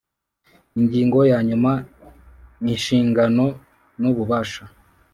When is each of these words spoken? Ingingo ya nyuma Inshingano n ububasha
Ingingo 0.79 1.19
ya 1.31 1.39
nyuma 1.47 1.71
Inshingano 2.71 3.45
n 4.01 4.03
ububasha 4.11 4.63